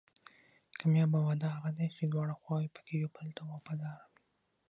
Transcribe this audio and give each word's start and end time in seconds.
کامیابه 0.79 1.19
واده 1.27 1.47
هغه 1.55 1.69
دی 1.77 1.87
چې 1.95 2.03
دواړه 2.05 2.33
خواوې 2.41 2.67
پکې 2.75 2.93
یو 3.01 3.09
بل 3.15 3.27
ته 3.37 3.41
وفادار 3.51 3.99
وي. 4.09 4.17